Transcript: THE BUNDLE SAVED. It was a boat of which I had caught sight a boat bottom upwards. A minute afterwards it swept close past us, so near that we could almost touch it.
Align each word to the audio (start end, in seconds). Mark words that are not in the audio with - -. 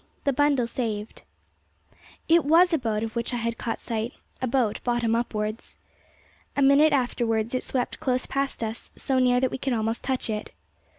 THE 0.23 0.33
BUNDLE 0.33 0.65
SAVED. 0.65 1.21
It 2.27 2.43
was 2.43 2.73
a 2.73 2.79
boat 2.79 3.03
of 3.03 3.15
which 3.15 3.35
I 3.35 3.37
had 3.37 3.59
caught 3.59 3.77
sight 3.77 4.13
a 4.41 4.47
boat 4.47 4.83
bottom 4.83 5.13
upwards. 5.15 5.77
A 6.57 6.63
minute 6.63 6.91
afterwards 6.91 7.53
it 7.53 7.63
swept 7.63 7.99
close 7.99 8.25
past 8.25 8.63
us, 8.63 8.91
so 8.95 9.19
near 9.19 9.39
that 9.39 9.51
we 9.51 9.59
could 9.59 9.73
almost 9.73 10.03
touch 10.03 10.27
it. 10.27 10.53